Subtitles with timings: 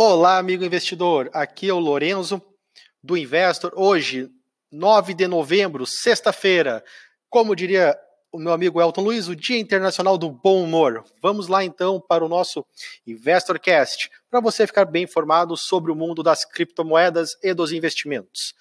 [0.00, 1.28] Olá, amigo investidor.
[1.32, 2.40] Aqui é o Lorenzo
[3.02, 3.72] do Investor.
[3.74, 4.30] Hoje,
[4.70, 6.84] 9 de novembro, sexta-feira.
[7.28, 7.98] Como diria
[8.30, 11.02] o meu amigo Elton Luiz, o Dia Internacional do Bom Humor.
[11.20, 12.64] Vamos lá então para o nosso
[13.04, 18.54] InvestorCast, para você ficar bem informado sobre o mundo das criptomoedas e dos investimentos.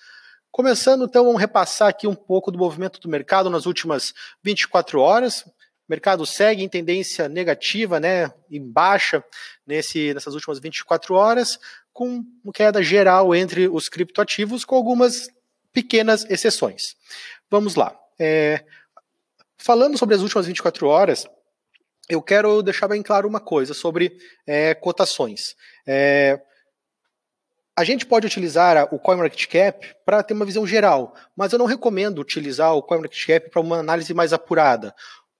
[0.50, 4.12] Começando então, vamos repassar aqui um pouco do movimento do mercado nas últimas
[4.44, 5.46] 24 horas.
[5.88, 9.24] O mercado segue em tendência negativa, né, em baixa
[9.66, 11.58] nesse, nessas últimas 24 horas,
[11.94, 12.24] com
[12.54, 15.30] queda geral entre os criptoativos, com algumas
[15.72, 16.96] pequenas exceções.
[17.50, 17.98] Vamos lá.
[18.20, 18.66] É,
[19.58, 21.26] falando sobre as últimas 24 horas,
[22.10, 25.56] eu quero deixar bem claro uma coisa sobre é, cotações.
[25.86, 26.42] É,
[27.78, 32.20] a gente pode utilizar o CoinMarketCap para ter uma visão geral, mas eu não recomendo
[32.20, 34.96] utilizar o CoinMarketCap para uma análise mais apurada,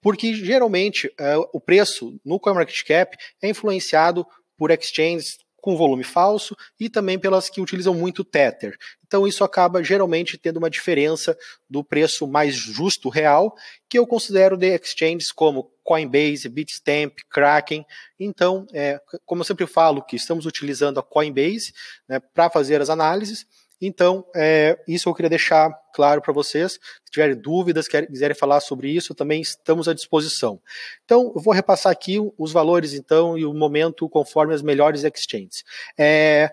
[0.08, 4.26] porque geralmente é, o preço no CoinMarketCap é influenciado
[4.58, 8.78] por exchanges com volume falso e também pelas que utilizam muito Tether.
[9.06, 11.38] Então isso acaba geralmente tendo uma diferença
[11.70, 13.54] do preço mais justo real,
[13.90, 17.86] que eu considero de exchanges como Coinbase, Bitstamp, Kraken.
[18.18, 21.74] Então, é, como eu sempre falo, que estamos utilizando a Coinbase
[22.08, 23.46] né, para fazer as análises,
[23.82, 26.74] então, é, isso eu queria deixar claro para vocês.
[26.74, 30.60] Se tiverem dúvidas, quiserem falar sobre isso, também estamos à disposição.
[31.06, 35.64] Então, eu vou repassar aqui os valores, então, e o momento conforme as melhores exchanges.
[35.98, 36.52] É,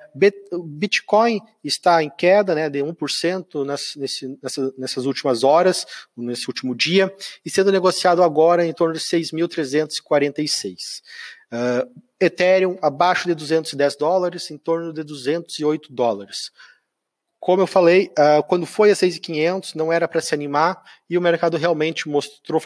[0.64, 6.74] Bitcoin está em queda né, de 1% nas, nesse, nessa, nessas últimas horas, nesse último
[6.74, 11.02] dia, e sendo negociado agora em torno de 6.346.
[11.52, 11.88] Uh,
[12.18, 16.50] Ethereum abaixo de 210 dólares, em torno de 208 dólares.
[17.44, 21.20] Como eu falei, uh, quando foi a 6,500 não era para se animar e o
[21.20, 22.58] mercado realmente mostrou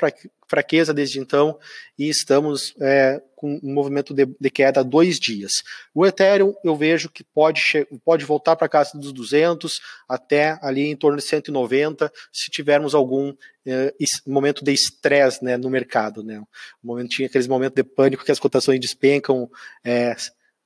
[0.47, 1.59] fraqueza desde então
[1.98, 5.65] e estamos é, com um movimento de, de, queda há dois dias.
[5.93, 10.95] O Ethereum eu vejo que pode, pode voltar para casa dos 200 até ali em
[10.95, 13.34] torno de 190 se tivermos algum
[13.66, 13.93] é,
[14.25, 16.22] momento de estresse né, no mercado.
[16.22, 16.39] Né?
[16.39, 16.47] Um
[16.84, 19.50] momentinho, aqueles momentos de pânico que as cotações despencam
[19.84, 20.15] é,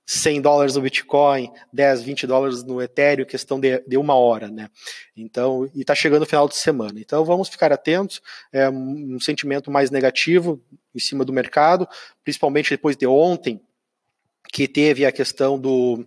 [0.04, 4.68] 100 dólares no Bitcoin, 10, 20 dólares no Ethereum, questão de, de uma hora, né?
[5.16, 6.98] Então, e está chegando o final de semana.
[6.98, 8.20] Então, vamos ficar atentos.
[8.52, 10.60] É um sentimento mais negativo
[10.94, 11.88] em cima do mercado,
[12.24, 13.60] principalmente depois de ontem,
[14.52, 16.04] que teve a questão do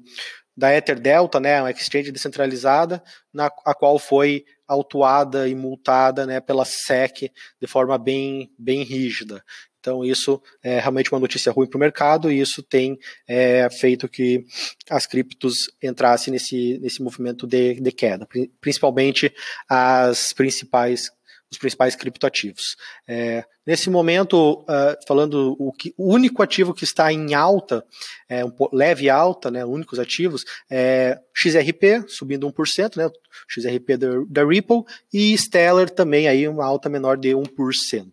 [0.57, 3.03] da Ether Delta, né, uma exchange descentralizada,
[3.33, 7.29] na a qual foi autuada e multada, né, pela SEC
[7.59, 9.43] de forma bem bem rígida.
[9.85, 12.97] Então, isso é realmente uma notícia ruim para o mercado e isso tem
[13.27, 14.43] é, feito que
[14.89, 18.27] as criptos entrassem nesse, nesse movimento de, de queda,
[18.59, 19.31] principalmente
[19.69, 21.11] as principais
[21.51, 22.75] os principais criptoativos.
[23.07, 27.85] É, nesse momento, uh, falando o, que, o único ativo que está em alta,
[28.27, 33.09] é, um leve alta, né, únicos ativos, é XRP, subindo 1%, né,
[33.47, 38.11] XRP da, da Ripple, e Stellar também aí uma alta menor de 1%.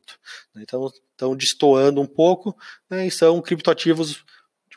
[0.56, 2.56] Então, estão destoando um pouco,
[2.90, 4.24] né, e são criptoativos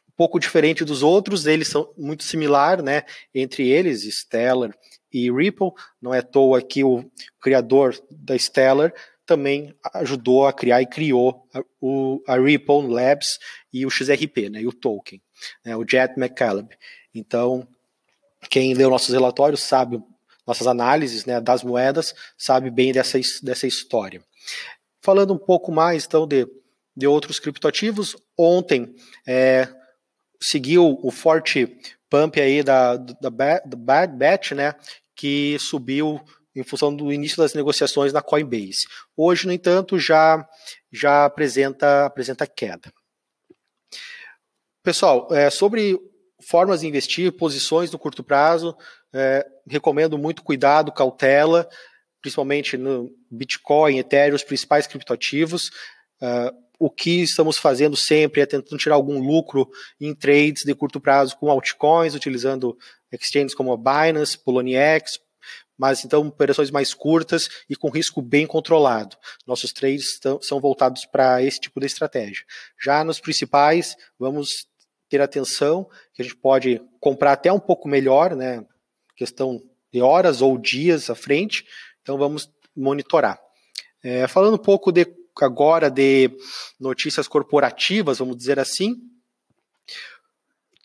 [0.08, 4.74] um pouco diferente dos outros, eles são muito similar, né, entre eles, Stellar
[5.16, 5.72] e Ripple,
[6.02, 7.09] não é à toa que o
[7.40, 8.94] criador da Stellar
[9.26, 13.40] também ajudou a criar e criou a, o, a Ripple Labs
[13.72, 15.22] e o XRP, né, e o token,
[15.64, 16.68] né, o Jet McCaleb.
[17.14, 17.66] Então,
[18.50, 20.03] quem leu nossos relatórios sabe,
[20.46, 24.22] nossas análises né, das moedas, sabe bem dessa, dessa história.
[25.02, 26.46] Falando um pouco mais então de,
[26.96, 28.94] de outros criptoativos, ontem
[29.26, 29.70] é,
[30.42, 34.76] seguiu o forte pump aí da, da, da Bad Batch, né,
[35.16, 36.22] que subiu
[36.56, 38.88] em função do início das negociações na Coinbase.
[39.16, 40.48] Hoje, no entanto, já,
[40.92, 42.92] já apresenta, apresenta queda.
[44.84, 46.00] Pessoal, é, sobre
[46.48, 48.76] formas de investir, posições no curto prazo,
[49.14, 51.68] é, recomendo muito cuidado, cautela
[52.26, 55.70] principalmente no Bitcoin, Ethereum, os principais criptoativos.
[56.20, 59.70] Uh, o que estamos fazendo sempre é tentando tirar algum lucro
[60.00, 62.78] em trades de curto prazo com altcoins, utilizando
[63.11, 65.20] exchanges como a Binance, Poloniex,
[65.78, 69.17] mas então operações mais curtas e com risco bem controlado.
[69.46, 72.46] Nossos trades são voltados para esse tipo de estratégia.
[72.82, 74.67] Já nos principais, vamos
[75.09, 78.66] ter atenção que a gente pode comprar até um pouco melhor, né?
[79.16, 79.61] Questão
[79.91, 81.66] de horas ou dias à frente,
[82.02, 83.40] então vamos monitorar.
[84.03, 85.05] É, falando um pouco de,
[85.43, 86.32] agora de
[86.79, 88.96] notícias corporativas, vamos dizer assim,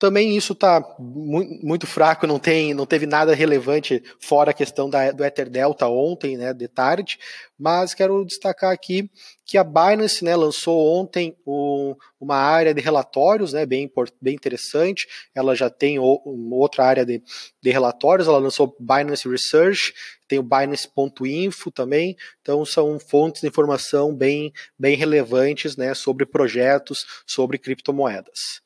[0.00, 5.10] também isso está muito fraco, não tem, não teve nada relevante fora a questão da,
[5.10, 7.18] do Ether Delta ontem, né, de tarde,
[7.58, 9.10] mas quero destacar aqui
[9.44, 13.92] que a Binance, né, lançou ontem uma área de relatórios, né, bem,
[14.22, 15.06] bem interessante.
[15.34, 16.22] Ela já tem o,
[16.52, 17.20] outra área de,
[17.60, 18.28] de relatórios.
[18.28, 19.92] Ela lançou Binance Research,
[20.28, 22.16] tem o Binance.info também.
[22.40, 28.62] Então são fontes de informação bem, bem relevantes, né, sobre projetos, sobre criptomoedas.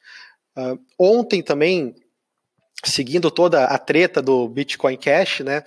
[0.56, 1.94] Uh, ontem também,
[2.84, 5.62] seguindo toda a treta do Bitcoin Cash, né,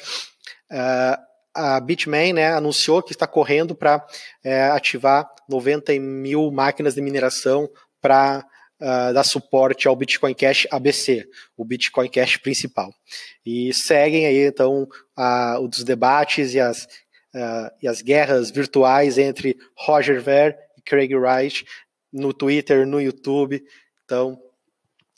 [0.71, 4.05] uh, a Bitmain né, anunciou que está correndo para
[4.43, 7.67] é, ativar 90 mil máquinas de mineração
[7.99, 8.45] para
[8.79, 12.93] uh, dar suporte ao Bitcoin Cash ABC, o Bitcoin Cash principal.
[13.43, 14.87] E seguem aí então
[15.17, 16.83] uh, os debates e as,
[17.33, 21.65] uh, e as guerras virtuais entre Roger Ver e Craig Wright
[22.13, 23.63] no Twitter, no YouTube.
[24.05, 24.39] Então,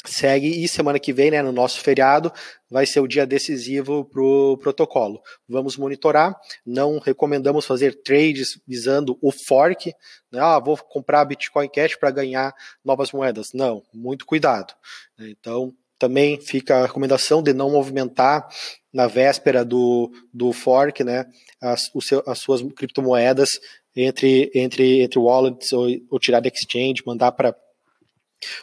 [0.06, 2.32] segue e semana que vem, né, no nosso feriado,
[2.70, 5.22] vai ser o dia decisivo para o protocolo.
[5.48, 9.94] Vamos monitorar, não recomendamos fazer trades visando o fork,
[10.32, 12.54] né, ah, vou comprar Bitcoin Cash para ganhar
[12.84, 13.52] novas moedas.
[13.54, 14.74] Não, muito cuidado.
[15.20, 18.48] Então, também fica a recomendação de não movimentar
[18.92, 21.26] na véspera do, do fork, né,
[21.62, 23.60] as, seu, as suas criptomoedas
[23.94, 27.54] entre, entre, entre wallets ou, ou tirar da exchange, mandar para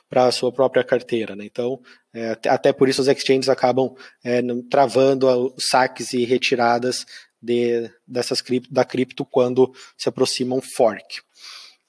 [0.08, 1.36] para a sua própria carteira.
[1.36, 1.44] Né?
[1.44, 1.80] Então,
[2.14, 3.94] é, até por isso os exchanges acabam
[4.24, 4.40] é,
[4.70, 7.04] travando os saques e retiradas
[7.40, 11.20] de, dessas cripto, da cripto quando se aproxima um fork.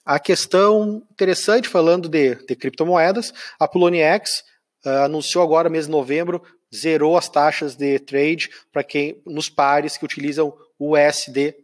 [0.06, 4.42] A questão interessante, falando de, de criptomoedas, a Poloniex
[4.86, 6.42] uh, anunciou agora, mês de novembro,
[6.74, 11.56] zerou as taxas de trade para quem nos pares que utilizam o USDC,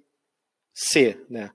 [1.30, 1.52] né?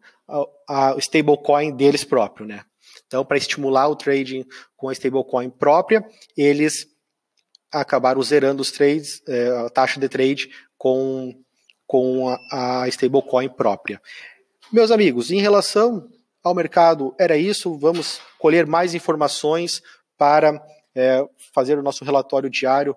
[0.69, 2.62] A, stablecoin deles próprio, né?
[3.06, 4.44] Então, para estimular o trading
[4.76, 6.86] com a stablecoin própria, eles
[7.72, 11.34] acabaram zerando os trades, é, a taxa de trade com,
[11.86, 14.00] com a, a stablecoin própria.
[14.70, 16.08] Meus amigos, em relação
[16.42, 17.78] ao mercado, era isso.
[17.78, 19.82] Vamos colher mais informações
[20.16, 20.62] para
[20.94, 22.94] é, fazer o nosso relatório diário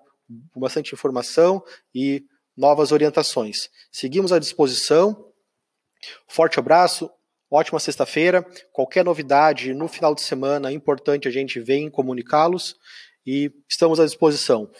[0.52, 1.62] com bastante informação
[1.94, 2.24] e
[2.56, 3.70] novas orientações.
[3.90, 5.28] Seguimos à disposição.
[6.26, 7.10] Forte abraço,
[7.54, 8.42] Ótima sexta-feira.
[8.72, 12.74] Qualquer novidade no final de semana, é importante a gente vem comunicá-los
[13.26, 14.70] e estamos à disposição.